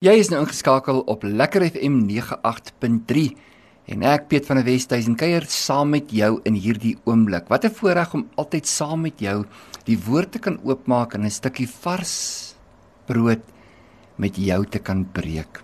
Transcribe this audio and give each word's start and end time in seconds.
Jy 0.00 0.14
is 0.16 0.30
nou 0.32 0.38
ingeskakel 0.40 1.02
op 1.12 1.26
Lekker 1.28 1.60
FM 1.66 1.98
98.3 2.08 3.24
en 3.92 4.04
ek 4.08 4.30
Piet 4.30 4.46
van 4.48 4.56
der 4.56 4.64
Westhuizen 4.64 5.12
kuier 5.20 5.44
saam 5.52 5.90
met 5.92 6.14
jou 6.16 6.30
in 6.48 6.54
hierdie 6.56 6.94
oomblik. 7.04 7.50
Wat 7.52 7.66
'n 7.68 7.76
voorreg 7.76 8.14
om 8.16 8.24
altyd 8.40 8.66
saam 8.66 9.02
met 9.04 9.20
jou 9.20 9.44
die 9.84 9.98
woord 10.00 10.32
te 10.32 10.38
kan 10.38 10.56
oopmaak 10.64 11.12
en 11.14 11.26
'n 11.26 11.30
stukkie 11.30 11.68
vars 11.68 12.54
brood 13.04 13.44
met 14.16 14.36
jou 14.36 14.64
te 14.64 14.78
kan 14.78 15.04
breek. 15.04 15.60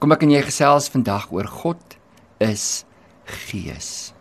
Kom 0.00 0.12
ek 0.12 0.22
en 0.24 0.30
jy 0.32 0.42
gesels 0.42 0.90
vandag 0.90 1.32
oor 1.32 1.48
God 1.48 1.96
is 2.38 2.84
gees. 3.24 4.12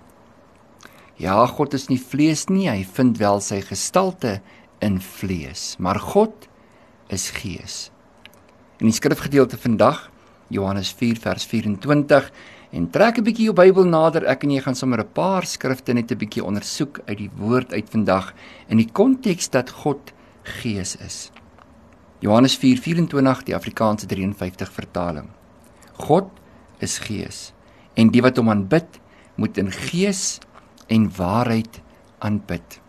Ja, 1.18 1.46
God 1.46 1.74
is 1.74 1.90
nie 1.90 2.00
vlees 2.00 2.48
nie, 2.48 2.70
hy 2.70 2.84
vind 2.84 3.18
wel 3.18 3.42
sy 3.42 3.60
gestalte 3.60 4.42
in 4.80 5.02
vlees, 5.02 5.76
maar 5.78 6.00
God 6.00 6.48
is 7.10 7.30
gees. 7.32 7.92
In 8.76 8.90
die 8.90 8.96
skrifgedeelte 8.96 9.56
vandag, 9.56 10.10
Johannes 10.52 10.90
4 11.00 11.16
vers 11.24 11.46
24, 11.48 12.26
en 12.76 12.90
trek 12.92 13.18
'n 13.18 13.24
bietjie 13.24 13.46
jou 13.46 13.56
Bybel 13.56 13.86
nader, 13.88 14.26
ek 14.28 14.44
en 14.44 14.52
jy 14.52 14.62
gaan 14.62 14.76
sommer 14.76 15.00
'n 15.00 15.14
paar 15.14 15.46
skrifte 15.46 15.94
net 15.94 16.12
'n 16.12 16.18
bietjie 16.18 16.44
ondersoek 16.44 17.00
uit 17.08 17.18
die 17.18 17.32
woord 17.38 17.72
uit 17.72 17.90
vandag 17.90 18.34
in 18.68 18.78
die 18.78 18.92
konteks 18.92 19.50
dat 19.50 19.70
God 19.70 20.12
Gees 20.44 20.96
is. 20.98 21.32
Johannes 22.20 22.58
4:24 22.58 23.44
die 23.46 23.56
Afrikaanse 23.56 24.08
53 24.08 24.72
vertaling. 24.72 25.30
God 25.94 26.30
is 26.80 26.98
Gees 26.98 27.54
en 27.96 28.10
die 28.10 28.22
wat 28.22 28.38
hom 28.38 28.50
aanbid, 28.50 29.00
moet 29.36 29.58
in 29.58 29.72
gees 29.72 30.40
en 30.88 31.10
waarheid 31.16 31.82
aanbid. 32.20 32.82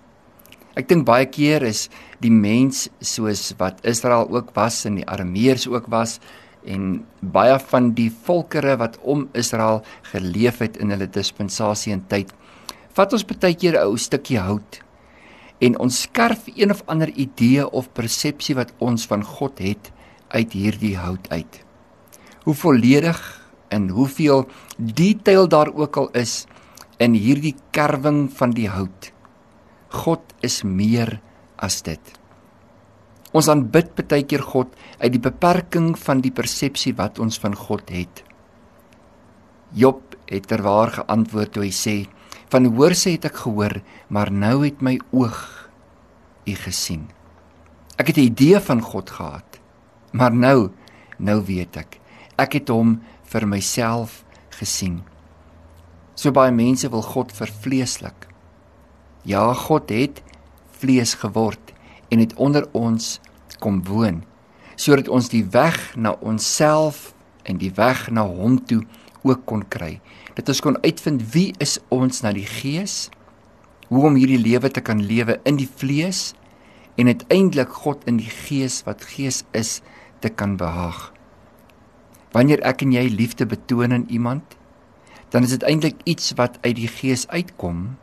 Ek 0.76 0.90
dink 0.90 1.06
baie 1.08 1.24
keer 1.24 1.64
is 1.64 1.86
die 2.20 2.32
mens 2.32 2.90
soos 3.00 3.54
wat 3.60 3.80
Israel 3.88 4.28
ook 4.28 4.50
was 4.56 4.82
en 4.84 4.98
die 5.00 5.06
Arameërs 5.08 5.64
ook 5.72 5.88
was 5.92 6.18
en 6.68 7.06
baie 7.22 7.56
van 7.70 7.92
die 7.96 8.10
volkere 8.10 8.74
wat 8.76 8.98
om 9.00 9.28
Israel 9.32 9.80
geleef 10.10 10.60
het 10.60 10.76
in 10.82 10.92
hulle 10.92 11.08
dispensasie 11.08 11.94
en 11.94 12.04
tyd. 12.10 12.34
Vat 12.92 13.16
ons 13.16 13.24
baie 13.24 13.54
keer 13.54 13.80
'n 13.80 13.86
ou 13.88 13.96
stukkie 13.96 14.38
hout 14.38 14.82
en 15.60 15.78
ons 15.80 16.02
skerf 16.02 16.44
een 16.52 16.70
of 16.70 16.82
ander 16.86 17.08
idee 17.08 17.64
of 17.64 17.92
persepsie 17.92 18.54
wat 18.54 18.72
ons 18.78 19.06
van 19.06 19.24
God 19.24 19.58
het 19.58 19.92
uit 20.28 20.52
hierdie 20.52 20.96
hout 20.96 21.28
uit. 21.30 21.64
Hoe 22.44 22.54
volledig 22.54 23.18
en 23.68 23.88
hoeveel 23.88 24.46
detail 24.76 25.48
daar 25.48 25.72
ook 25.72 25.96
al 25.96 26.08
is 26.12 26.44
in 26.98 27.14
hierdie 27.14 27.54
kerwing 27.70 28.28
van 28.32 28.50
die 28.50 28.68
hout. 28.68 29.15
God 29.96 30.22
is 30.44 30.62
meer 30.64 31.18
as 31.56 31.80
dit. 31.86 32.00
Ons 33.36 33.48
aanbid 33.52 33.92
baie 33.98 34.24
keer 34.28 34.44
God 34.44 34.72
uit 35.00 35.12
die 35.12 35.22
beperking 35.22 35.94
van 36.00 36.22
die 36.24 36.32
persepsie 36.32 36.94
wat 36.96 37.20
ons 37.22 37.40
van 37.42 37.56
God 37.56 37.90
het. 37.92 38.22
Job 39.76 40.14
het 40.30 40.46
terwaar 40.48 40.92
geantwoord 41.00 41.52
toe 41.52 41.64
hy 41.66 41.72
sê: 41.74 41.96
"Van 42.50 42.66
hoorsê 42.78 43.16
het 43.16 43.26
ek 43.26 43.42
gehoor, 43.44 43.82
maar 44.08 44.30
nou 44.30 44.64
het 44.64 44.82
my 44.82 44.98
oog 45.12 45.68
u 46.46 46.54
gesien." 46.54 47.10
Ek 47.98 48.08
het 48.08 48.16
'n 48.16 48.28
idee 48.30 48.60
van 48.60 48.80
God 48.80 49.10
gehad, 49.10 49.60
maar 50.12 50.32
nou, 50.32 50.70
nou 51.18 51.44
weet 51.44 51.76
ek. 51.76 52.00
Ek 52.38 52.52
het 52.52 52.68
hom 52.68 53.00
vir 53.24 53.46
myself 53.46 54.24
gesien. 54.50 55.02
So 56.14 56.30
baie 56.30 56.52
mense 56.52 56.88
wil 56.88 57.02
God 57.02 57.32
vervleeslik. 57.32 58.25
Ja, 59.26 59.50
God 59.58 59.90
het 59.90 60.22
vlees 60.78 61.16
geword 61.18 61.72
en 62.14 62.20
het 62.22 62.34
onder 62.38 62.68
ons 62.78 63.16
kom 63.58 63.80
woon 63.84 64.22
sodat 64.76 65.08
ons 65.08 65.30
die 65.32 65.42
weg 65.50 65.78
na 65.96 66.12
onsself 66.20 67.10
en 67.48 67.58
die 67.58 67.72
weg 67.74 68.04
na 68.12 68.26
hom 68.28 68.58
toe 68.68 68.82
ook 69.24 69.46
kon 69.48 69.64
kry. 69.72 69.96
Dat 70.36 70.52
ons 70.52 70.60
kon 70.62 70.76
uitvind 70.84 71.24
wie 71.32 71.54
is 71.64 71.78
ons 71.88 72.20
na 72.22 72.34
die 72.36 72.46
gees? 72.46 73.08
Hoe 73.88 74.04
om 74.10 74.18
hierdie 74.20 74.38
lewe 74.38 74.70
te 74.70 74.84
kan 74.84 75.00
lewe 75.00 75.40
in 75.48 75.56
die 75.58 75.70
vlees 75.80 76.34
en 77.00 77.08
uiteindelik 77.08 77.72
God 77.82 78.04
in 78.06 78.20
die 78.20 78.30
gees 78.30 78.82
wat 78.86 79.08
gees 79.16 79.42
is 79.56 79.80
te 80.20 80.28
kan 80.28 80.54
behaag. 80.60 81.10
Wanneer 82.36 82.60
ek 82.68 82.84
en 82.84 82.92
jy 82.92 83.08
liefde 83.08 83.48
betoon 83.48 83.96
aan 83.96 84.08
iemand, 84.12 84.44
dan 85.32 85.42
is 85.42 85.56
dit 85.56 85.64
eintlik 85.66 85.98
iets 86.04 86.36
wat 86.38 86.60
uit 86.62 86.76
die 86.78 86.90
gees 86.90 87.24
uitkom 87.32 87.96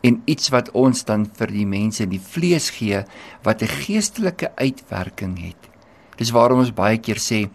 en 0.00 0.22
iets 0.24 0.48
wat 0.54 0.70
ons 0.70 1.04
dan 1.04 1.26
vir 1.38 1.46
die 1.46 1.66
mense 1.66 2.02
in 2.02 2.10
die 2.10 2.22
vlees 2.22 2.70
gee 2.70 3.04
wat 3.42 3.62
'n 3.62 3.74
geestelike 3.84 4.52
uitwerking 4.56 5.38
het. 5.38 5.68
Dis 6.16 6.30
waarom 6.30 6.58
ons 6.58 6.74
baie 6.74 6.98
keer 6.98 7.18
sê 7.18 7.50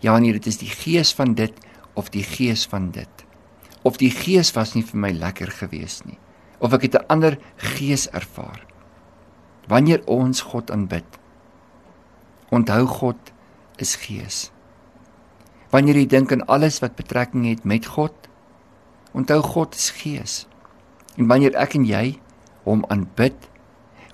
ja 0.00 0.18
nee 0.18 0.32
dit 0.32 0.46
is 0.46 0.58
die 0.58 0.70
gees 0.70 1.12
van 1.12 1.34
dit 1.34 1.52
of 1.94 2.10
die 2.10 2.24
gees 2.24 2.66
van 2.66 2.90
dit. 2.90 3.26
Of 3.82 3.96
die 3.96 4.10
gees 4.10 4.52
was 4.52 4.74
nie 4.74 4.82
vir 4.82 4.98
my 4.98 5.10
lekker 5.10 5.50
gewees 5.50 6.02
nie 6.04 6.18
of 6.62 6.72
ek 6.72 6.82
het 6.86 6.94
'n 6.94 7.06
ander 7.06 7.38
gees 7.56 8.08
ervaar. 8.10 8.60
Wanneer 9.66 10.02
ons 10.06 10.40
God 10.40 10.70
aanbid, 10.70 11.18
onthou 12.50 12.86
God 12.86 13.32
is 13.76 13.94
gees. 13.96 14.50
Wanneer 15.70 15.96
jy 15.96 16.06
dink 16.06 16.32
aan 16.32 16.46
alles 16.46 16.78
wat 16.78 16.94
betrekking 16.94 17.46
het 17.46 17.64
met 17.64 17.86
God, 17.86 18.14
onthou 19.12 19.42
God 19.42 19.74
is 19.74 19.90
gees. 19.90 20.46
En 21.20 21.28
wanneer 21.28 21.56
ek 21.60 21.76
en 21.76 21.86
jy 21.88 22.04
hom 22.66 22.84
aanbid, 22.92 23.36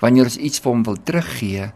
wanneer 0.02 0.30
ons 0.30 0.38
iets 0.40 0.62
vir 0.62 0.72
hom 0.72 0.84
wil 0.86 0.98
teruggee, 0.98 1.70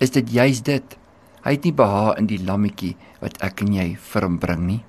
is 0.00 0.14
dit 0.14 0.32
juis 0.32 0.62
dit. 0.66 0.96
Hy 1.44 1.54
het 1.56 1.66
nie 1.66 1.76
behaag 1.76 2.18
in 2.20 2.28
die 2.30 2.40
lammetjie 2.44 2.94
wat 3.22 3.38
ek 3.44 3.64
en 3.64 3.72
jy 3.74 3.88
vir 4.10 4.26
hom 4.26 4.36
bring 4.42 4.66
nie. 4.66 4.82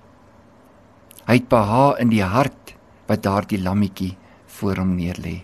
Hy 1.27 1.37
het 1.37 1.47
behaag 1.51 2.01
in 2.03 2.11
die 2.11 2.25
hart 2.25 2.73
wat 3.07 3.23
daardie 3.23 3.61
lammetjie 3.61 4.15
voor 4.57 4.81
hom 4.81 4.95
neerlê. 4.97 5.39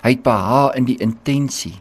Hy 0.00 0.14
het 0.16 0.24
behaag 0.24 0.76
in 0.80 0.88
die 0.88 0.98
intensie. 1.04 1.76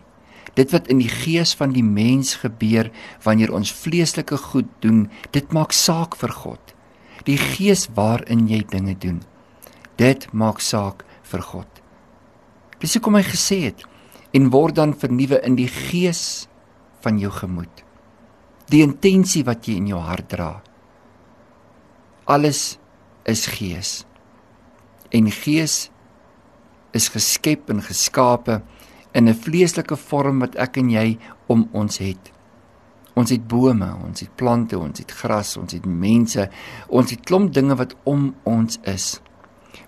Dit 0.58 0.74
wat 0.76 0.90
in 0.92 1.00
die 1.00 1.12
gees 1.12 1.54
van 1.56 1.72
die 1.74 1.86
mens 1.86 2.36
gebeur 2.42 2.90
wanneer 3.24 3.54
ons 3.56 3.72
vleeslike 3.72 4.38
goed 4.50 4.70
doen, 4.84 5.08
dit 5.32 5.54
maak 5.56 5.74
saak 5.74 6.18
vir 6.20 6.34
God. 6.36 6.74
Die 7.26 7.38
gees 7.40 7.88
waarin 7.96 8.48
jy 8.50 8.64
dinge 8.68 8.96
doen, 9.00 9.22
dit 10.00 10.26
maak 10.34 10.60
saak 10.64 11.06
vir 11.32 11.44
God. 11.46 11.82
Dis 12.80 12.96
hoekom 12.96 13.20
hy 13.20 13.26
gesê 13.28 13.60
het 13.68 13.84
en 14.36 14.52
word 14.54 14.78
dan 14.78 14.94
vernuwe 14.98 15.40
in 15.46 15.58
die 15.58 15.70
gees 15.70 16.48
van 17.04 17.20
jou 17.22 17.32
gemoed. 17.34 17.84
Die 18.70 18.84
intensie 18.86 19.44
wat 19.48 19.68
jy 19.68 19.80
in 19.82 19.90
jou 19.90 20.02
hart 20.04 20.30
dra. 20.32 20.52
Alles 22.30 22.78
is 23.30 23.48
gees. 23.50 24.04
En 25.10 25.32
gees 25.34 25.90
is 26.94 27.10
geskep 27.10 27.70
en 27.74 27.82
geskape 27.82 28.62
in 29.14 29.30
'n 29.30 29.34
vleeslike 29.34 29.96
vorm 29.96 30.40
wat 30.40 30.56
ek 30.56 30.78
en 30.78 30.90
jy 30.90 31.18
om 31.48 31.70
ons 31.74 31.98
het. 31.98 32.32
Ons 33.16 33.30
het 33.30 33.48
bome, 33.48 33.96
ons 34.06 34.20
het 34.20 34.36
plante, 34.36 34.78
ons 34.78 35.00
het 35.00 35.12
gras, 35.12 35.58
ons 35.58 35.74
het 35.74 35.86
mense, 35.86 36.50
ons 36.88 37.12
het 37.12 37.26
klomp 37.26 37.54
dinge 37.54 37.76
wat 37.76 37.96
om 38.04 38.36
ons 38.44 38.80
is. 38.84 39.20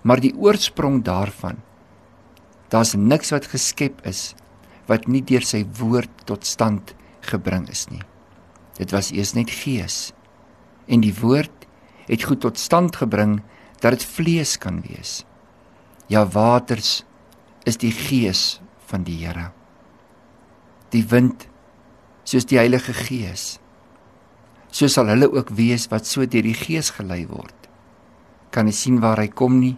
Maar 0.02 0.22
die 0.22 0.34
oorsprong 0.36 1.02
daarvan 1.06 1.60
daar's 2.72 2.94
niks 2.96 3.32
wat 3.34 3.50
geskep 3.52 4.00
is 4.08 4.32
wat 4.88 5.04
nie 5.06 5.20
deur 5.28 5.44
sy 5.44 5.62
woord 5.78 6.24
tot 6.28 6.46
stand 6.48 6.94
gebring 7.28 7.68
is 7.70 7.84
nie. 7.90 8.02
Dit 8.78 8.94
was 8.96 9.12
eers 9.12 9.34
net 9.36 9.52
gees. 9.52 10.10
En 10.88 11.04
die 11.04 11.14
woord 11.14 11.66
het 12.08 12.24
goed 12.26 12.40
tot 12.42 12.58
stand 12.58 12.96
gebring 12.98 13.38
dat 13.84 13.98
dit 13.98 14.06
vlees 14.16 14.56
kan 14.58 14.80
wees. 14.88 15.22
Ja, 16.10 16.24
waters 16.26 17.04
is 17.68 17.78
die 17.78 17.92
gees 17.94 18.60
van 18.90 19.04
die 19.06 19.20
Here. 19.22 19.52
Die 20.90 21.04
wind 21.08 21.46
soos 22.24 22.48
die 22.48 22.58
Heilige 22.58 22.92
Gees. 22.96 23.60
So 24.72 24.88
sal 24.90 25.12
hulle 25.12 25.30
ook 25.30 25.52
wees 25.56 25.86
wat 25.92 26.08
so 26.08 26.26
deur 26.26 26.44
die 26.44 26.58
Gees 26.58 26.90
gelei 26.96 27.22
word 27.30 27.62
kan 28.52 28.68
jy 28.68 28.74
sien 28.76 29.00
waar 29.00 29.20
hy 29.22 29.30
kom 29.32 29.58
nie, 29.60 29.74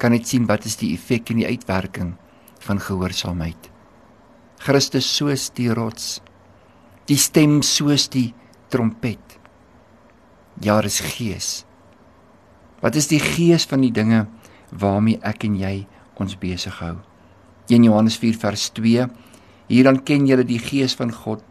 kan 0.00 0.12
net 0.12 0.26
sien 0.28 0.46
wat 0.48 0.66
is 0.68 0.78
die 0.80 0.92
effek 0.96 1.30
en 1.32 1.42
die 1.42 1.48
uitwerking 1.48 2.14
van 2.64 2.80
gehoorsaamheid. 2.82 3.70
Christus 4.64 5.08
soos 5.08 5.50
die 5.56 5.68
rots, 5.76 6.20
die 7.06 7.20
stem 7.20 7.60
soos 7.62 8.08
die 8.12 8.30
trompet. 8.72 9.36
Ja, 10.64 10.80
is 10.80 11.02
gees. 11.04 11.66
Wat 12.80 12.96
is 12.96 13.08
die 13.12 13.20
gees 13.20 13.68
van 13.68 13.84
die 13.84 13.92
dinge 13.92 14.24
waarmee 14.72 15.20
ek 15.22 15.44
en 15.44 15.60
jy 15.60 15.86
ons 16.16 16.36
besig 16.40 16.80
hou? 16.80 16.96
1 17.68 17.84
Johannes 17.84 18.16
4 18.22 18.40
vers 18.40 18.70
2 18.78 19.06
Hierdan 19.66 19.98
ken 20.06 20.28
julle 20.28 20.44
die 20.46 20.60
gees 20.62 20.94
van 20.94 21.10
God. 21.10 21.42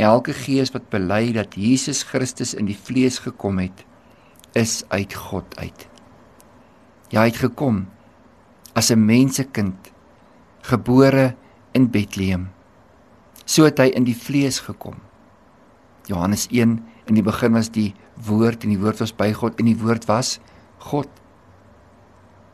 Elke 0.00 0.32
gees 0.32 0.72
wat 0.72 0.88
bely 0.92 1.28
dat 1.36 1.58
Jesus 1.60 2.02
Christus 2.08 2.54
in 2.56 2.66
die 2.70 2.76
vlees 2.76 3.20
gekom 3.22 3.60
het, 3.60 3.84
is 4.54 4.82
uit 4.88 5.14
God 5.14 5.58
uit. 5.58 5.86
Ja, 7.10 7.20
hy 7.22 7.30
het 7.30 7.42
gekom 7.42 7.86
as 8.74 8.90
'n 8.90 9.04
mensekind 9.04 9.92
gebore 10.62 11.34
in 11.72 11.90
Bethlehem. 11.90 12.50
So 13.44 13.64
het 13.64 13.78
hy 13.78 13.92
in 13.94 14.04
die 14.04 14.16
vlees 14.16 14.60
gekom. 14.60 14.94
Johannes 16.06 16.48
1 16.50 16.82
In 17.04 17.18
die 17.18 17.24
begin 17.24 17.52
was 17.52 17.68
die 17.72 17.92
woord 18.24 18.64
en 18.64 18.72
die 18.72 18.80
woord 18.80 19.02
was 19.02 19.12
by 19.12 19.30
God 19.36 19.58
en 19.60 19.68
die 19.68 19.78
woord 19.80 20.06
was 20.08 20.38
God. 20.88 21.08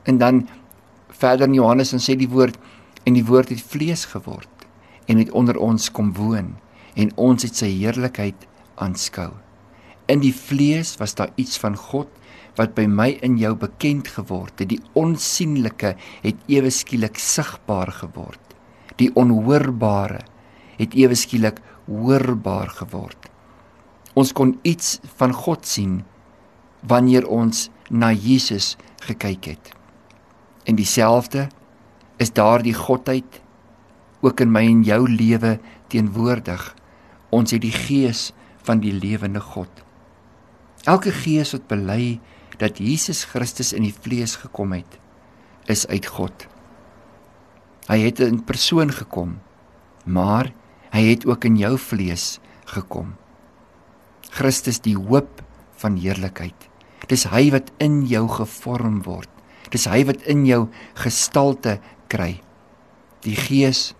En 0.08 0.19
dan 0.19 0.46
verder 1.20 1.46
in 1.46 1.55
Johannes 1.55 1.93
dan 1.94 2.03
sê 2.03 2.17
die 2.19 2.31
woord 2.31 2.58
en 3.06 3.14
die 3.14 3.26
woord 3.26 3.53
het 3.55 3.62
vlees 3.62 4.06
geword 4.11 4.49
en 5.11 5.20
het 5.23 5.31
onder 5.37 5.58
ons 5.58 5.91
kom 5.94 6.12
woon 6.19 6.56
en 6.99 7.14
ons 7.17 7.46
het 7.46 7.55
sy 7.56 7.70
heerlikheid 7.70 8.46
aanskou. 8.82 9.31
In 10.10 10.22
die 10.24 10.34
vlees 10.34 10.96
was 10.98 11.14
daar 11.14 11.30
iets 11.38 11.58
van 11.62 11.76
God 11.78 12.10
wat 12.58 12.74
by 12.74 12.86
my 12.90 13.12
in 13.22 13.36
jou 13.38 13.52
bekend 13.54 14.08
geword 14.10 14.58
het. 14.58 14.72
Die 14.72 14.82
onsigbare 14.98 15.94
het 16.24 16.40
ewe 16.50 16.70
skielik 16.74 17.18
sigbaar 17.18 17.92
geword. 18.00 18.42
Die 18.98 19.10
onhoorbare 19.14 20.24
het 20.80 20.96
ewe 20.98 21.14
skielik 21.14 21.60
hoorbaar 21.86 22.72
geword. 22.80 23.28
Ons 24.18 24.32
kon 24.34 24.56
iets 24.66 24.98
van 25.20 25.32
God 25.32 25.66
sien 25.66 26.00
wanneer 26.82 27.28
ons 27.28 27.68
na 27.90 28.10
Jesus 28.10 28.74
gekyk 29.06 29.52
het. 29.52 29.70
En 30.66 30.74
dieselfde 30.76 31.46
is 32.18 32.34
daardie 32.34 32.74
godheid 32.74 33.40
ook 34.20 34.42
in 34.42 34.50
my 34.52 34.64
en 34.66 34.82
jou 34.84 35.04
lewe 35.08 35.58
teenwoordig. 35.88 36.64
Ons 37.30 37.54
het 37.54 37.62
die 37.62 37.74
gees 37.74 38.32
van 38.66 38.82
die 38.82 38.92
lewende 38.92 39.40
God. 39.40 39.70
Elke 40.88 41.12
gees 41.12 41.53
wat 41.53 41.67
bely 41.69 42.21
dat 42.61 42.81
Jesus 42.81 43.25
Christus 43.29 43.75
in 43.77 43.85
die 43.85 43.94
vlees 43.94 44.38
gekom 44.41 44.73
het, 44.73 44.97
is 45.69 45.87
uit 45.93 46.06
God. 46.09 46.47
Hy 47.91 47.99
het 48.06 48.21
in 48.25 48.41
persoon 48.47 48.93
gekom, 48.94 49.38
maar 50.05 50.53
hy 50.94 51.03
het 51.12 51.27
ook 51.29 51.44
in 51.49 51.59
jou 51.61 51.75
vlees 51.81 52.38
gekom. 52.71 53.15
Christus 54.31 54.81
die 54.81 54.97
hoop 54.97 55.43
van 55.81 55.99
heerlikheid. 56.00 56.69
Dis 57.11 57.27
hy 57.29 57.49
wat 57.53 57.73
in 57.82 58.05
jou 58.09 58.27
gevorm 58.31 59.00
word. 59.05 59.31
Dis 59.73 59.88
hy 59.91 60.05
wat 60.09 60.23
in 60.31 60.44
jou 60.49 60.65
gestalte 60.99 61.79
kry. 62.11 62.38
Die 63.27 63.37
gees 63.37 63.91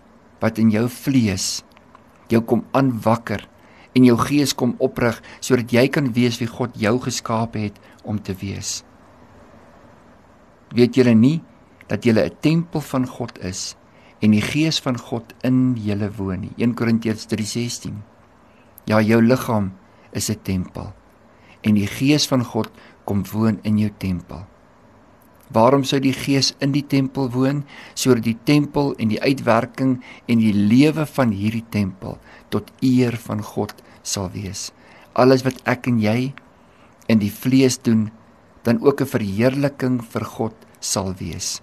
wat 0.41 0.57
in 0.61 0.71
jou 0.73 0.87
vlees 0.89 1.61
jou 2.31 2.41
kom 2.47 2.63
aanwakker 2.77 3.43
en 3.95 4.05
jou 4.05 4.17
gees 4.17 4.53
kom 4.55 4.75
oprig 4.79 5.19
sodat 5.39 5.71
jy 5.73 5.87
kan 5.87 6.13
wees 6.15 6.39
wie 6.39 6.47
God 6.47 6.75
jou 6.79 6.95
geskaap 7.03 7.57
het 7.59 7.79
om 8.03 8.19
te 8.19 8.35
wees. 8.39 8.83
Weet 10.71 10.95
julle 10.95 11.13
nie 11.15 11.41
dat 11.87 12.05
julle 12.05 12.23
'n 12.23 12.37
tempel 12.39 12.81
van 12.81 13.07
God 13.07 13.37
is 13.39 13.75
en 14.21 14.31
die 14.31 14.41
gees 14.41 14.79
van 14.79 14.97
God 14.97 15.33
in 15.43 15.75
julle 15.75 16.11
woon 16.11 16.41
nie. 16.41 16.53
1 16.57 16.73
Korintiërs 16.73 17.25
3:16. 17.25 18.03
Ja, 18.85 19.01
jou 19.01 19.21
liggaam 19.21 19.73
is 20.11 20.29
'n 20.29 20.39
tempel 20.43 20.93
en 21.61 21.77
die 21.77 21.87
gees 21.87 22.27
van 22.27 22.43
God 22.43 22.69
kom 23.03 23.23
woon 23.31 23.59
in 23.63 23.77
jou 23.77 23.91
tempel. 23.97 24.50
Waarom 25.51 25.83
sou 25.83 25.99
die 25.99 26.15
gees 26.15 26.53
in 26.63 26.71
die 26.71 26.85
tempel 26.87 27.29
woon 27.33 27.63
sodat 27.93 28.23
die 28.23 28.37
tempel 28.47 28.93
en 28.97 29.11
die 29.11 29.21
uitwerking 29.21 29.97
en 30.27 30.39
die 30.39 30.53
lewe 30.55 31.05
van 31.05 31.33
hierdie 31.35 31.65
tempel 31.69 32.17
tot 32.49 32.71
eer 32.79 33.17
van 33.19 33.43
God 33.43 33.75
sal 34.01 34.31
wees. 34.31 34.69
Alles 35.13 35.43
wat 35.43 35.59
ek 35.67 35.89
en 35.91 35.99
jy 35.99 36.31
in 37.11 37.19
die 37.19 37.31
vlees 37.33 37.77
doen, 37.83 38.11
dan 38.63 38.79
ook 38.81 39.01
'n 39.01 39.13
verheerliking 39.13 40.01
vir 40.03 40.25
God 40.25 40.55
sal 40.79 41.13
wees. 41.19 41.61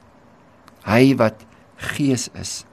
Hy 0.84 1.14
wat 1.17 1.46
gees 1.76 2.29
is, 2.34 2.64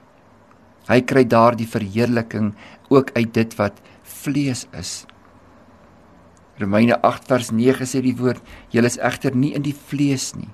hy 0.88 1.00
kry 1.00 1.24
daardie 1.24 1.66
verheerliking 1.66 2.54
ook 2.88 3.10
uit 3.14 3.32
dit 3.34 3.54
wat 3.58 3.80
vlees 4.02 4.66
is. 4.72 5.06
Romeine 6.58 7.00
8 7.02 7.26
vers 7.28 7.50
9 7.52 7.86
sê 7.86 8.00
die 8.02 8.16
woord: 8.16 8.42
"Julle 8.70 8.86
is 8.86 8.98
egter 8.98 9.34
nie 9.36 9.54
in 9.54 9.62
die 9.62 9.74
vlees 9.74 10.34
nie, 10.34 10.48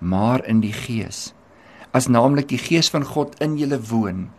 maar 0.00 0.44
in 0.44 0.60
die 0.60 0.72
gees." 0.72 1.34
As 1.92 2.08
naamlik 2.08 2.48
die 2.48 2.58
gees 2.58 2.90
van 2.90 3.04
God 3.04 3.40
in 3.40 3.56
julle 3.58 3.80
woon. 3.80 4.30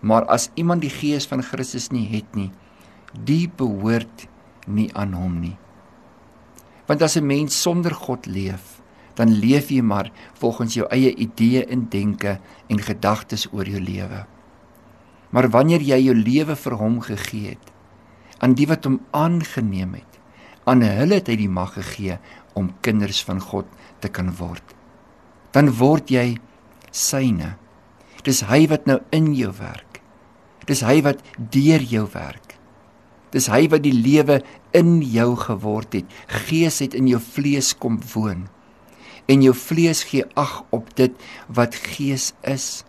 Maar 0.00 0.24
as 0.24 0.50
iemand 0.54 0.82
die 0.82 0.90
gees 0.90 1.26
van 1.26 1.42
Christus 1.42 1.90
nie 1.90 2.06
het 2.08 2.34
nie, 2.34 2.50
die 3.24 3.48
behoort 3.48 4.28
nie 4.66 4.90
aan 4.94 5.12
hom 5.12 5.40
nie. 5.40 5.56
Want 6.86 7.02
as 7.02 7.16
'n 7.16 7.26
mens 7.26 7.60
sonder 7.62 7.94
God 7.94 8.26
leef, 8.26 8.80
dan 9.14 9.34
leef 9.34 9.70
jy 9.70 9.82
maar 9.82 10.10
volgens 10.38 10.74
jou 10.74 10.86
eie 10.94 11.14
idees 11.14 11.66
en 11.66 11.88
denke 11.90 12.38
en 12.68 12.80
gedagtes 12.80 13.48
oor 13.52 13.66
jou 13.66 13.80
lewe. 13.80 14.26
Maar 15.30 15.50
wanneer 15.50 15.80
jy 15.80 15.98
jou 16.06 16.14
lewe 16.14 16.56
vir 16.56 16.76
hom 16.78 17.00
gegee 17.00 17.48
het, 17.48 17.72
aan 18.38 18.54
die 18.54 18.66
wat 18.66 18.84
hom 18.84 19.00
aangeneem 19.10 19.94
het, 19.98 20.20
aan 20.64 20.82
hulle 20.82 21.14
het 21.14 21.28
hy 21.28 21.36
die 21.36 21.48
mag 21.48 21.74
gegee 21.74 22.18
om 22.54 22.74
kinders 22.80 23.24
van 23.24 23.40
God 23.40 23.66
te 24.00 24.08
kan 24.08 24.30
word. 24.38 24.77
Dan 25.58 25.72
word 25.74 26.06
jy 26.14 26.36
syne. 26.94 27.56
Dis 28.22 28.44
hy 28.46 28.68
wat 28.70 28.84
nou 28.86 29.00
in 29.10 29.32
jou 29.34 29.50
werk. 29.58 29.98
Dis 30.70 30.84
hy 30.86 31.00
wat 31.02 31.24
deur 31.34 31.82
jou 31.82 32.04
werk. 32.12 32.54
Dis 33.34 33.48
hy 33.50 33.64
wat 33.72 33.82
die 33.82 33.96
lewe 33.96 34.38
in 34.76 35.00
jou 35.02 35.32
geword 35.40 35.96
het. 35.98 36.06
Gees 36.46 36.78
het 36.84 36.94
in 36.94 37.10
jou 37.10 37.18
vlees 37.18 37.72
kom 37.74 37.98
woon. 38.14 38.46
En 39.26 39.42
jou 39.42 39.56
vlees 39.56 40.04
gee 40.12 40.28
ag 40.38 40.60
op 40.70 40.94
dit 40.94 41.18
wat 41.50 41.74
gees 41.74 42.30
is 42.46 42.84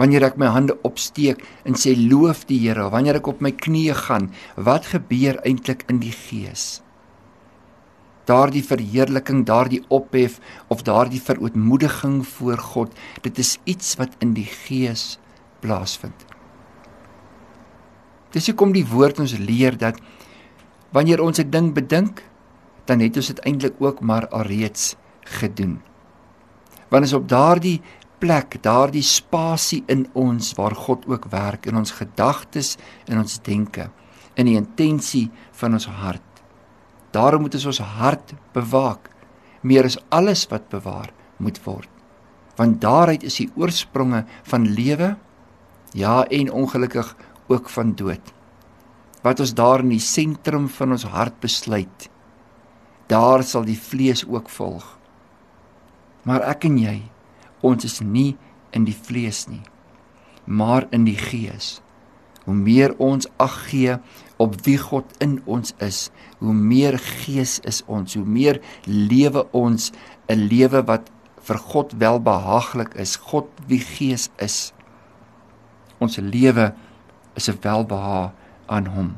wanneer 0.00 0.24
ek 0.30 0.38
my 0.40 0.48
hande 0.48 0.72
opsteek 0.88 1.42
en 1.68 1.76
sê 1.76 1.92
loof 1.92 2.46
die 2.48 2.56
Here, 2.62 2.86
wanneer 2.88 3.18
ek 3.20 3.26
op 3.28 3.42
my 3.44 3.50
knieë 3.52 3.98
gaan, 4.06 4.30
wat 4.56 4.88
gebeur 4.94 5.36
eintlik 5.44 5.84
in 5.92 6.00
die 6.00 6.14
gees? 6.14 6.80
Daardie 8.30 8.62
verheerliking, 8.62 9.42
daardie 9.48 9.82
ophef 9.90 10.38
of 10.70 10.84
daardie 10.86 11.22
verootmoediging 11.22 12.22
voor 12.36 12.58
God, 12.72 12.94
dit 13.26 13.38
is 13.42 13.56
iets 13.64 13.96
wat 13.98 14.14
in 14.22 14.36
die 14.36 14.46
gees 14.46 15.18
plaasvind. 15.64 16.26
Dis 18.30 18.46
hoekom 18.46 18.72
die 18.76 18.86
woord 18.86 19.18
ons 19.18 19.34
leer 19.42 19.74
dat 19.78 19.98
wanneer 20.94 21.22
ons 21.22 21.40
'n 21.40 21.50
ding 21.50 21.74
bedink, 21.74 22.22
dan 22.86 23.00
het 23.00 23.16
ons 23.16 23.26
dit 23.26 23.40
eintlik 23.46 23.74
ook 23.78 24.00
maar 24.00 24.28
alreeds 24.28 24.94
gedoen. 25.38 25.80
Want 26.90 27.04
as 27.04 27.12
op 27.12 27.28
daardie 27.28 27.80
plek, 28.18 28.62
daardie 28.62 29.02
spasie 29.02 29.82
in 29.86 30.06
ons 30.12 30.54
waar 30.58 30.74
God 30.74 31.06
ook 31.06 31.30
werk 31.30 31.66
in 31.66 31.76
ons 31.76 31.90
gedagtes 31.90 32.76
en 33.06 33.18
ons 33.18 33.38
denke, 33.42 33.90
in 34.34 34.46
die 34.46 34.58
intensie 34.58 35.30
van 35.52 35.72
ons 35.72 35.86
hart. 35.86 36.29
Daarom 37.14 37.46
moet 37.46 37.56
ons 37.58 37.66
ons 37.72 37.82
hart 37.98 38.34
bewaak 38.54 39.10
meer 39.66 39.84
as 39.84 39.98
alles 40.08 40.46
wat 40.50 40.68
bewaar 40.72 41.10
moet 41.42 41.58
word. 41.64 41.88
Want 42.56 42.80
daaruit 42.82 43.24
is 43.24 43.40
die 43.40 43.50
oorspronge 43.56 44.24
van 44.48 44.68
lewe, 44.76 45.14
ja 45.96 46.22
en 46.28 46.52
ongelukkig 46.52 47.14
ook 47.50 47.68
van 47.72 47.94
dood. 47.96 48.32
Wat 49.24 49.40
ons 49.40 49.54
daar 49.54 49.84
in 49.84 49.92
die 49.94 50.02
sentrum 50.02 50.68
van 50.68 50.96
ons 50.96 51.04
hart 51.08 51.40
besluit, 51.42 52.08
daar 53.10 53.42
sal 53.44 53.66
die 53.66 53.78
vlees 53.78 54.22
ook 54.28 54.48
volg. 54.48 54.86
Maar 56.24 56.44
ek 56.52 56.68
en 56.68 56.78
jy 56.78 56.98
ons 57.64 57.84
is 57.84 57.98
nie 58.00 58.36
in 58.76 58.86
die 58.86 58.96
vlees 58.96 59.46
nie, 59.50 59.62
maar 60.46 60.86
in 60.94 61.04
die 61.08 61.18
gees. 61.18 61.80
Hoe 62.44 62.54
meer 62.54 62.94
ons 62.98 63.28
ag 63.36 63.56
gee 63.68 63.96
op 64.40 64.56
wie 64.64 64.78
God 64.80 65.04
in 65.20 65.40
ons 65.44 65.74
is, 65.84 66.08
hoe 66.40 66.54
meer 66.56 66.96
gees 66.98 67.58
is 67.68 67.82
ons, 67.86 68.14
hoe 68.16 68.24
meer 68.24 68.60
lewe 68.86 69.44
ons 69.52 69.92
'n 70.28 70.48
lewe 70.48 70.82
wat 70.86 71.10
vir 71.40 71.58
God 71.58 71.92
welbehaaglik 71.98 72.94
is, 72.94 73.16
God 73.16 73.48
wie 73.66 73.80
gees 73.80 74.30
is. 74.38 74.72
Ons 76.00 76.16
lewe 76.16 76.72
is 77.34 77.48
'n 77.48 77.58
welbehaag 77.60 78.32
aan 78.66 78.86
hom. 78.86 79.16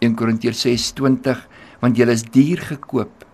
1 0.00 0.14
Korintiërs 0.14 0.60
6:20 0.60 1.48
want 1.80 1.96
julle 1.96 2.12
is 2.12 2.22
duur 2.22 2.58
gekoop 2.58 3.24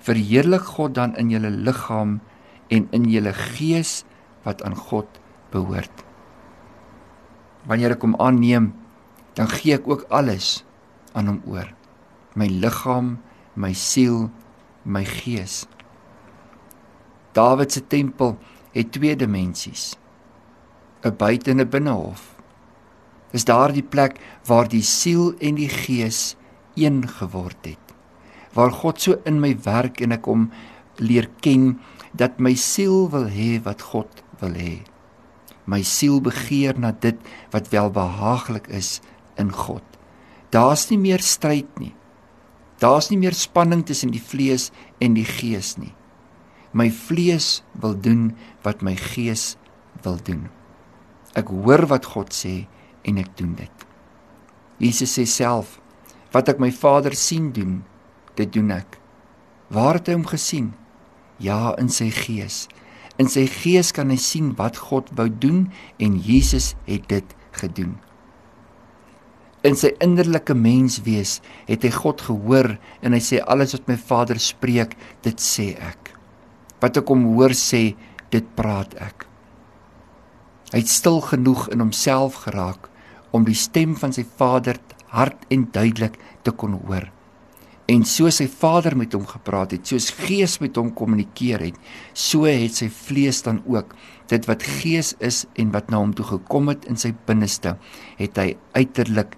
verheerlik 0.00 0.64
God 0.76 0.94
dan 0.96 1.16
in 1.16 1.30
julle 1.30 1.50
liggaam 1.50 2.20
en 2.68 2.86
in 2.96 3.08
julle 3.10 3.32
gees 3.32 4.04
wat 4.46 4.62
aan 4.62 4.76
God 4.76 5.20
behoort. 5.52 6.09
Wanneer 7.68 7.96
ek 7.96 8.04
hom 8.06 8.16
aanneem, 8.20 8.72
dan 9.36 9.48
gee 9.48 9.76
ek 9.76 9.88
ook 9.88 10.06
alles 10.08 10.62
aan 11.12 11.28
hom 11.30 11.40
oor. 11.50 11.68
My 12.38 12.46
liggaam, 12.46 13.18
my 13.54 13.72
siel, 13.76 14.30
my 14.84 15.04
gees. 15.04 15.66
Dawid 17.36 17.72
se 17.72 17.82
tempel 17.86 18.36
het 18.74 18.92
twee 18.92 19.16
dimensies. 19.16 19.96
'n 21.04 21.16
Buite 21.16 21.50
en 21.50 21.60
'n 21.60 21.70
binnehof. 21.70 22.36
Dis 23.32 23.44
daardie 23.44 23.82
plek 23.82 24.20
waar 24.46 24.68
die 24.68 24.82
siel 24.82 25.34
en 25.38 25.54
die 25.54 25.68
gees 25.68 26.36
een 26.74 27.08
geword 27.08 27.64
het. 27.64 27.94
Waar 28.52 28.70
God 28.70 29.00
so 29.00 29.20
in 29.24 29.40
my 29.40 29.54
werk 29.64 30.00
en 30.00 30.12
ek 30.12 30.24
hom 30.24 30.50
leer 30.96 31.28
ken 31.40 31.80
dat 32.12 32.38
my 32.38 32.54
siel 32.54 33.08
wil 33.10 33.28
hê 33.30 33.62
wat 33.62 33.82
God 33.82 34.22
wil 34.40 34.54
hê. 34.54 34.82
My 35.70 35.84
siel 35.86 36.18
begeer 36.24 36.78
na 36.78 36.90
dit 36.90 37.18
wat 37.54 37.70
welbehaaglik 37.70 38.66
is 38.74 38.98
in 39.38 39.52
God. 39.54 39.84
Daar's 40.50 40.88
nie 40.90 40.98
meer 40.98 41.22
stryd 41.22 41.70
nie. 41.78 41.94
Daar's 42.82 43.10
nie 43.12 43.20
meer 43.20 43.36
spanning 43.36 43.84
tussen 43.86 44.10
die 44.10 44.22
vlees 44.22 44.70
en 44.98 45.14
die 45.14 45.26
gees 45.28 45.76
nie. 45.78 45.92
My 46.72 46.88
vlees 46.90 47.60
wil 47.82 47.94
doen 47.94 48.32
wat 48.64 48.82
my 48.82 48.96
gees 48.98 49.54
wil 50.02 50.18
doen. 50.24 50.48
Ek 51.38 51.52
hoor 51.52 51.86
wat 51.90 52.08
God 52.14 52.34
sê 52.34 52.64
en 53.06 53.20
ek 53.22 53.36
doen 53.38 53.54
dit. 53.58 53.86
Jesus 54.80 55.12
sê 55.18 55.26
self: 55.26 55.78
"Wat 56.32 56.48
ek 56.48 56.58
my 56.58 56.70
Vader 56.72 57.14
sien 57.14 57.52
doen, 57.52 57.84
dit 58.34 58.52
doen 58.52 58.70
ek." 58.70 58.98
Waar 59.68 59.94
het 59.94 60.06
hy 60.06 60.14
hom 60.14 60.26
gesien? 60.26 60.74
Ja, 61.38 61.76
in 61.78 61.88
sy 61.88 62.10
gees. 62.10 62.66
In 63.20 63.28
sy 63.28 63.44
gees 63.52 63.90
kan 63.92 64.08
hy 64.12 64.16
sien 64.20 64.54
wat 64.56 64.78
God 64.88 65.10
wou 65.18 65.28
doen 65.28 65.66
en 66.00 66.16
Jesus 66.24 66.72
het 66.86 67.04
dit 67.10 67.34
gedoen. 67.60 67.98
In 69.60 69.76
sy 69.76 69.90
innerlike 70.00 70.54
menswees 70.56 71.38
het 71.68 71.84
hy 71.84 71.90
God 71.92 72.22
gehoor 72.24 72.78
en 73.04 73.12
hy 73.12 73.20
sê 73.20 73.42
alles 73.44 73.74
wat 73.76 73.90
my 73.90 73.98
Vader 74.00 74.40
spreek, 74.40 74.96
dit 75.20 75.36
sê 75.36 75.74
ek. 75.76 76.14
Wat 76.80 76.96
ek 76.96 77.12
hom 77.12 77.26
hoor 77.34 77.52
sê, 77.52 77.90
dit 78.32 78.46
praat 78.56 78.94
ek. 78.96 79.26
Hy 80.72 80.80
het 80.80 80.88
stil 80.88 81.20
genoeg 81.26 81.66
in 81.74 81.82
homself 81.82 82.46
geraak 82.46 82.88
om 83.36 83.44
die 83.44 83.58
stem 83.58 83.96
van 83.98 84.14
sy 84.16 84.24
Vader 84.24 84.80
hard 85.12 85.44
en 85.52 85.68
duidelik 85.74 86.16
te 86.46 86.54
kon 86.56 86.78
hoor. 86.86 87.10
En 87.90 88.04
soos 88.06 88.36
sy 88.38 88.46
Vader 88.46 88.94
met 88.94 89.14
hom 89.16 89.24
gepraat 89.26 89.72
het, 89.74 89.88
soos 89.88 90.12
Gees 90.14 90.58
met 90.62 90.76
hom 90.78 90.92
kommunikeer 90.94 91.64
het, 91.64 91.78
so 92.14 92.46
het 92.46 92.76
sy 92.78 92.86
vlees 92.92 93.40
dan 93.42 93.58
ook 93.66 93.96
dit 94.30 94.46
wat 94.46 94.62
Gees 94.78 95.16
is 95.18 95.42
en 95.58 95.72
wat 95.74 95.90
na 95.90 95.98
hom 95.98 96.12
toe 96.14 96.28
gekom 96.28 96.70
het 96.70 96.86
in 96.86 97.00
sy 97.00 97.10
binneste, 97.26 97.74
het 98.20 98.38
hy 98.38 98.52
uiterlik 98.78 99.34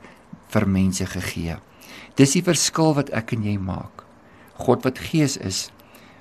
vir 0.53 0.69
mense 0.69 1.07
gegee. 1.15 1.57
Dis 2.21 2.37
die 2.37 2.45
verskil 2.45 2.93
wat 2.99 3.15
ek 3.17 3.33
en 3.39 3.47
jy 3.49 3.57
maak. 3.57 4.05
God 4.61 4.85
wat 4.85 5.01
Gees 5.01 5.39
is, 5.41 5.71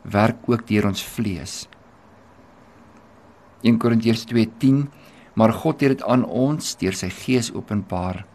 werk 0.07 0.47
ook 0.47 0.63
deur 0.69 0.88
ons 0.88 1.03
vlees. 1.03 1.65
1 3.67 3.77
Korintiërs 3.81 4.25
2:10 4.31 4.88
Maar 5.35 5.53
God 5.53 5.81
het 5.81 5.95
dit 5.95 6.01
aan 6.03 6.25
ons 6.25 6.75
deur 6.75 6.95
sy 6.97 7.07
Gees 7.09 7.53
openbaar, 7.55 8.25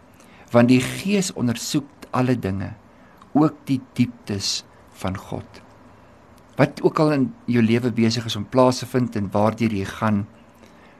want 0.52 0.68
die 0.68 0.80
Gees 0.80 1.28
ondersoek 1.36 1.84
alle 2.16 2.36
dinge, 2.40 2.70
ook 3.37 3.62
die 3.69 3.81
dieptes 3.99 4.64
van 4.97 5.16
God. 5.19 5.62
Wat 6.57 6.81
ook 6.83 6.99
al 7.05 7.12
in 7.12 7.26
jou 7.45 7.62
lewe 7.64 7.93
besig 7.93 8.25
is 8.28 8.37
om 8.38 8.49
plaas 8.49 8.81
te 8.81 8.88
vind 8.88 9.16
en 9.16 9.28
waardeur 9.33 9.75
jy 9.76 9.85
gaan, 9.99 10.25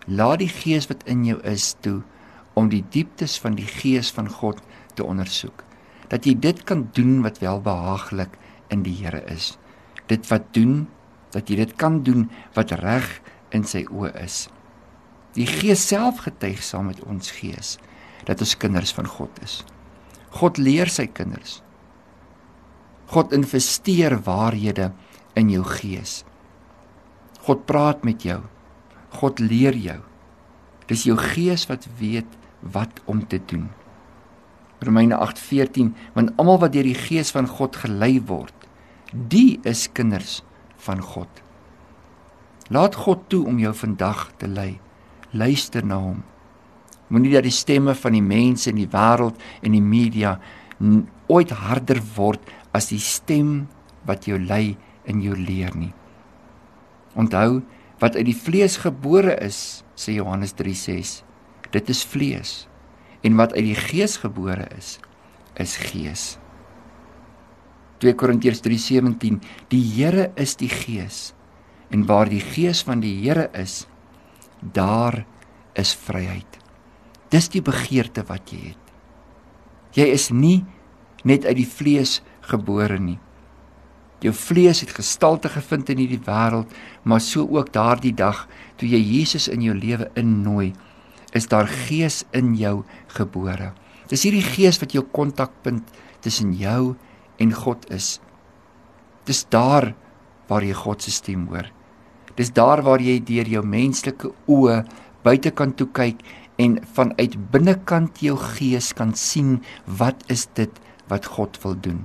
laat 0.07 0.43
die 0.45 0.53
Gees 0.53 0.89
wat 0.91 1.07
in 1.09 1.25
jou 1.25 1.39
is 1.49 1.73
toe 1.81 2.03
om 2.57 2.69
die 2.73 2.85
dieptes 2.93 3.39
van 3.41 3.57
die 3.57 3.69
Gees 3.69 4.13
van 4.13 4.29
God 4.33 4.61
te 4.95 5.05
ondersoek. 5.05 5.65
Dat 6.13 6.29
jy 6.29 6.37
dit 6.39 6.61
kan 6.69 6.87
doen 6.97 7.23
wat 7.25 7.41
welbehaaglik 7.43 8.37
in 8.73 8.85
die 8.85 8.95
Here 9.01 9.25
is. 9.33 9.57
Dit 10.07 10.29
wat 10.31 10.53
doen 10.55 10.87
dat 11.35 11.49
jy 11.51 11.59
dit 11.65 11.73
kan 11.81 12.03
doen 12.07 12.29
wat 12.55 12.77
reg 12.81 13.09
in 13.57 13.65
sy 13.67 13.85
oë 13.91 14.13
is. 14.23 14.47
Die 15.37 15.49
Gees 15.49 15.83
self 15.89 16.23
getuig 16.25 16.63
saam 16.65 16.89
met 16.93 17.03
ons 17.05 17.33
gees 17.41 17.77
dat 18.27 18.41
ons 18.41 18.57
kinders 18.57 18.93
van 18.97 19.09
God 19.09 19.43
is. 19.45 19.61
God 20.37 20.59
leer 20.59 20.89
sy 20.93 21.07
kinders. 21.13 21.61
God 23.13 23.33
investeer 23.33 24.19
waarhede 24.27 24.91
in 25.39 25.51
jou 25.53 25.63
gees. 25.65 26.25
God 27.47 27.67
praat 27.69 28.05
met 28.05 28.25
jou. 28.27 28.41
God 29.21 29.41
leer 29.41 29.77
jou. 29.79 30.01
Dis 30.91 31.07
jou 31.07 31.17
gees 31.19 31.67
wat 31.71 31.87
weet 31.99 32.39
wat 32.61 33.03
om 33.07 33.23
te 33.27 33.39
doen. 33.39 33.69
Romeine 34.79 35.17
8:14 35.17 35.95
want 36.15 36.33
almal 36.37 36.59
wat 36.59 36.73
deur 36.73 36.87
die 36.87 36.99
gees 36.99 37.31
van 37.31 37.47
God 37.47 37.77
gelei 37.77 38.21
word, 38.21 38.55
die 39.13 39.61
is 39.63 39.89
kinders 39.93 40.43
van 40.77 41.01
God. 41.01 41.29
Laat 42.69 42.95
God 42.95 43.29
toe 43.29 43.47
om 43.47 43.59
jou 43.59 43.75
vandag 43.75 44.33
te 44.37 44.49
lei. 44.49 44.81
Luister 45.31 45.87
na 45.87 45.97
hom. 45.97 46.23
Moenie 47.09 47.33
dat 47.33 47.47
die 47.47 47.55
stemme 47.55 47.95
van 47.95 48.13
die 48.13 48.23
mense 48.23 48.71
in 48.71 48.77
die 48.77 48.91
wêreld 48.91 49.39
en 49.63 49.73
die 49.73 49.83
media 49.83 50.41
ooit 51.27 51.51
harder 51.51 52.03
word 52.17 52.43
as 52.77 52.91
die 52.93 53.01
stem 53.03 53.67
wat 54.07 54.29
jou 54.29 54.39
lei 54.39 54.77
in 55.09 55.23
jou 55.25 55.35
leer 55.39 55.75
nie. 55.77 55.93
Onthou 57.17 57.63
wat 58.03 58.17
uit 58.19 58.27
die 58.29 58.37
vlees 58.37 58.77
gebore 58.83 59.35
is, 59.41 59.83
sê 59.97 60.19
Johannes 60.19 60.53
3:6. 60.59 61.23
Dit 61.73 61.89
is 61.91 62.05
vlees 62.05 62.67
en 63.25 63.37
wat 63.37 63.55
uit 63.57 63.65
die 63.73 63.81
gees 63.89 64.19
gebore 64.23 64.69
is 64.77 64.99
is 65.57 65.77
gees. 65.81 66.37
2 68.05 68.13
Korintiërs 68.15 68.61
3:17 68.61 69.41
Die 69.73 69.83
Here 69.97 70.31
is 70.37 70.57
die 70.57 70.69
gees 70.69 71.33
en 71.91 72.05
waar 72.07 72.29
die 72.29 72.43
gees 72.45 72.83
van 72.85 73.01
die 73.01 73.15
Here 73.23 73.49
is 73.55 73.87
daar 74.61 75.25
is 75.75 75.95
vryheid. 75.95 76.59
Dis 77.31 77.49
die 77.49 77.63
begeerte 77.63 78.25
wat 78.29 78.53
jy 78.53 78.73
het. 78.73 78.85
Jy 79.97 80.07
is 80.13 80.31
nie 80.31 80.65
net 81.25 81.45
uit 81.45 81.57
die 81.57 81.69
vlees 81.69 82.21
gebore 82.51 82.99
nie. 82.99 83.19
Jou 84.25 84.33
vlees 84.33 84.81
het 84.81 84.95
gestalte 84.97 85.51
gevind 85.53 85.91
in 85.93 86.01
hierdie 86.01 86.23
wêreld, 86.25 86.71
maar 87.05 87.21
so 87.21 87.45
ook 87.45 87.73
daardie 87.75 88.15
dag 88.17 88.47
toe 88.81 88.89
jy 88.89 89.01
Jesus 89.01 89.49
in 89.53 89.65
jou 89.65 89.75
lewe 89.77 90.09
innooi 90.17 90.73
is 91.37 91.49
daar 91.53 91.69
gees 91.69 92.23
in 92.33 92.55
jou 92.57 92.81
gebore. 93.13 93.73
Dis 94.09 94.25
hierdie 94.25 94.45
gees 94.45 94.79
wat 94.81 94.95
jou 94.97 95.05
kontakpunt 95.13 95.85
tussen 96.25 96.55
jou 96.57 96.95
en 97.43 97.53
God 97.53 97.85
is. 97.93 98.17
Dis 99.29 99.45
daar 99.53 99.93
waar 100.49 100.65
jy 100.65 100.77
God 100.79 101.03
se 101.03 101.13
stem 101.13 101.49
hoor. 101.51 101.69
Dis 102.37 102.53
daar 102.55 102.83
waar 102.87 103.03
jy 103.03 103.19
deur 103.21 103.49
jou 103.51 103.65
menslike 103.67 104.33
oë 104.49 104.83
buitekant 105.27 105.77
toe 105.77 105.89
kyk 105.93 106.23
en 106.63 106.79
vanuit 106.97 107.37
binnekant 107.53 108.21
jou 108.25 108.37
gees 108.57 108.93
kan 108.97 109.13
sien 109.19 109.59
wat 110.01 110.23
is 110.33 110.47
dit 110.57 110.73
wat 111.11 111.27
God 111.37 111.59
wil 111.65 111.77
doen. 111.81 112.05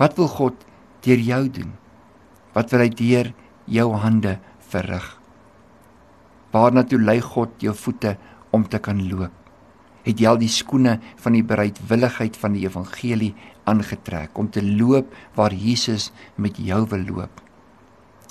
Wat 0.00 0.16
wil 0.18 0.28
God 0.28 0.64
deur 1.06 1.20
jou 1.22 1.42
doen? 1.48 1.70
Wat 2.54 2.72
wil 2.74 2.82
hy 2.86 2.90
deur 2.90 3.30
jou 3.70 3.86
hande 4.02 4.38
verrig? 4.70 5.06
Waarna 6.54 6.84
toe 6.86 6.98
lei 6.98 7.20
God 7.22 7.62
jou 7.62 7.74
voete 7.74 8.16
om 8.54 8.66
te 8.66 8.78
kan 8.82 8.98
loop. 9.10 9.32
Het 10.04 10.20
jy 10.20 10.28
al 10.28 10.40
die 10.42 10.50
skoene 10.52 10.98
van 11.22 11.36
die 11.36 11.44
bereidwilligheid 11.46 12.36
van 12.36 12.56
die 12.56 12.66
evangelie 12.66 13.32
aangetrek 13.70 14.36
om 14.38 14.50
te 14.52 14.62
loop 14.62 15.14
waar 15.38 15.54
Jesus 15.54 16.10
met 16.36 16.58
jou 16.60 16.82
wil 16.90 17.06
loop? 17.08 17.40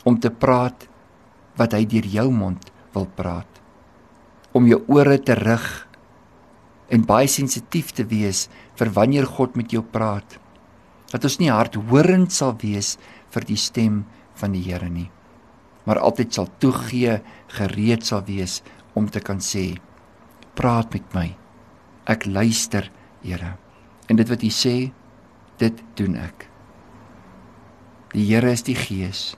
Om 0.05 0.19
te 0.19 0.29
praat 0.29 0.87
wat 1.57 1.73
hy 1.73 1.85
deur 1.89 2.05
jou 2.05 2.27
mond 2.31 2.69
wil 2.93 3.07
praat. 3.17 3.49
Om 4.53 4.67
jou 4.69 4.83
ore 4.91 5.17
te 5.17 5.35
rig 5.39 5.67
en 6.93 7.07
baie 7.09 7.27
sensitief 7.31 7.95
te 7.95 8.05
wees 8.05 8.47
vir 8.77 8.91
wanneer 8.93 9.25
God 9.25 9.55
met 9.57 9.73
jou 9.73 9.81
praat. 9.81 10.42
Dat 11.13 11.25
ons 11.27 11.39
nie 11.39 11.51
hardhorend 11.53 12.33
sal 12.33 12.55
wees 12.61 12.95
vir 13.33 13.45
die 13.45 13.59
stem 13.59 14.03
van 14.39 14.55
die 14.55 14.63
Here 14.65 14.89
nie, 14.89 15.09
maar 15.85 16.01
altyd 16.01 16.33
sal 16.33 16.49
toegee, 16.63 17.19
gereed 17.53 18.05
sal 18.07 18.23
wees 18.25 18.61
om 18.97 19.09
te 19.09 19.21
kan 19.21 19.41
sê 19.43 19.75
praat 20.57 20.93
met 20.93 21.05
my. 21.15 21.27
Ek 22.09 22.25
luister, 22.25 22.89
Here. 23.23 23.55
En 24.09 24.19
dit 24.19 24.29
wat 24.29 24.43
U 24.43 24.49
sê, 24.51 24.91
dit 25.61 25.79
doen 25.97 26.17
ek. 26.19 26.49
Die 28.13 28.25
Here 28.27 28.51
is 28.51 28.65
die 28.67 28.75
Gees. 28.77 29.33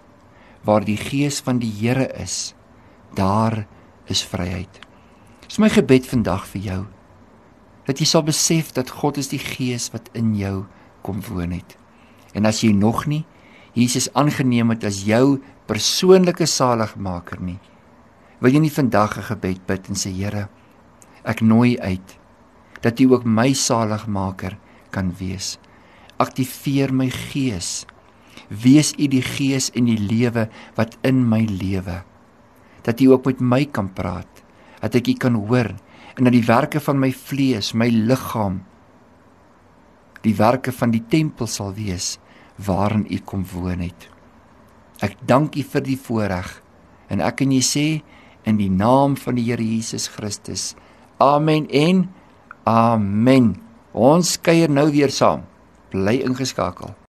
Waar 0.66 0.84
die 0.84 0.98
Gees 0.98 1.40
van 1.46 1.62
die 1.62 1.72
Here 1.72 2.08
is, 2.20 2.56
daar 3.16 3.66
is 4.12 4.26
vryheid. 4.26 4.82
Dis 5.46 5.62
my 5.62 5.70
gebed 5.70 6.08
vandag 6.10 6.48
vir 6.56 6.70
jou 6.72 6.84
dat 7.86 8.00
jy 8.02 8.08
sal 8.10 8.24
besef 8.26 8.72
dat 8.74 8.90
God 8.90 9.20
is 9.22 9.30
die 9.30 9.42
Gees 9.42 9.92
wat 9.94 10.10
in 10.18 10.34
jou 10.40 10.66
kom 11.06 11.22
woon 11.30 11.54
het. 11.54 11.78
En 12.34 12.50
as 12.50 12.64
jy 12.66 12.74
nog 12.74 13.06
nie 13.06 13.24
Jesus 13.76 14.08
aangeneem 14.16 14.72
het 14.72 14.86
as 14.88 15.04
jou 15.04 15.42
persoonlike 15.68 16.48
saligmaker 16.48 17.42
nie, 17.44 17.60
wil 18.40 18.54
jy 18.56 18.62
nie 18.64 18.72
vandag 18.72 19.18
'n 19.18 19.30
gebed 19.36 19.68
bid 19.68 19.90
en 19.90 19.96
sê 19.96 20.12
Here, 20.16 20.48
Ek 21.26 21.42
nooi 21.42 21.74
uit 21.82 22.18
dat 22.86 23.00
U 23.02 23.18
ook 23.18 23.26
my 23.26 23.54
saligmaker 23.58 24.58
kan 24.94 25.10
wees. 25.18 25.58
Aktiveer 26.22 26.94
my 26.94 27.10
gees. 27.10 27.86
Wees 28.48 28.94
U 28.94 29.08
die 29.10 29.24
gees 29.26 29.72
in 29.74 29.90
die 29.90 29.98
lewe 29.98 30.50
wat 30.78 30.94
in 31.02 31.24
my 31.26 31.42
lewe. 31.50 32.04
Dat 32.86 33.02
U 33.02 33.10
ook 33.18 33.26
met 33.26 33.42
my 33.42 33.66
kan 33.66 33.90
praat. 33.90 34.44
Dat 34.82 34.96
ek 34.96 35.08
U 35.08 35.14
kan 35.18 35.34
hoor 35.34 35.74
en 36.16 36.24
dat 36.24 36.34
die 36.34 36.46
werke 36.46 36.80
van 36.80 37.00
my 37.00 37.10
vlees, 37.12 37.74
my 37.74 37.90
liggaam 37.90 38.62
die 40.26 40.36
werke 40.38 40.74
van 40.74 40.92
die 40.94 41.04
tempel 41.10 41.48
sal 41.48 41.74
wees 41.78 42.16
waarin 42.58 43.06
U 43.12 43.20
kom 43.26 43.46
woon 43.54 43.84
het. 43.84 44.10
Ek 45.04 45.18
dank 45.28 45.56
U 45.60 45.64
vir 45.64 45.84
die 45.86 46.00
voorreg 46.00 46.50
en 47.12 47.22
ek 47.22 47.42
kan 47.44 47.54
jy 47.54 47.62
sê 47.62 47.88
in 48.46 48.58
die 48.58 48.72
naam 48.72 49.16
van 49.20 49.38
die 49.38 49.46
Here 49.48 49.64
Jesus 49.64 50.08
Christus 50.10 50.74
Amen 51.18 51.70
en 51.72 52.10
amen. 52.68 53.56
Ons 53.96 54.36
kuier 54.44 54.72
nou 54.72 54.90
weer 54.92 55.14
saam. 55.14 55.46
Bly 55.94 56.20
ingeskakel. 56.28 56.96